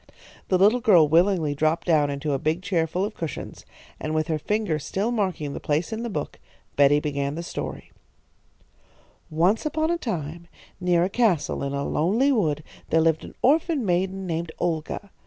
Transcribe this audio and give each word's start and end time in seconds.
The 0.47 0.57
little 0.57 0.79
girl 0.79 1.07
willingly 1.07 1.53
dropped 1.53 1.85
down 1.85 2.09
into 2.09 2.33
a 2.33 2.39
big 2.39 2.63
chair 2.63 2.87
full 2.87 3.05
of 3.05 3.13
cushions, 3.13 3.67
and 3.99 4.15
with 4.15 4.29
her 4.29 4.39
finger 4.39 4.79
still 4.79 5.11
marking 5.11 5.53
the 5.53 5.59
place 5.59 5.93
in 5.93 6.01
the 6.01 6.09
book, 6.09 6.39
Betty 6.75 6.99
began 6.99 7.35
the 7.35 7.43
story: 7.43 7.91
"Once 9.29 9.63
upon 9.63 9.91
a 9.91 9.99
time, 9.99 10.47
near 10.79 11.03
a 11.03 11.07
castle 11.09 11.61
in 11.61 11.73
a 11.73 11.87
lonely 11.87 12.31
wood, 12.31 12.63
there 12.89 12.99
lived 12.99 13.23
an 13.23 13.35
orphan 13.43 13.85
maiden 13.85 14.25
named 14.25 14.51
Olga. 14.57 15.11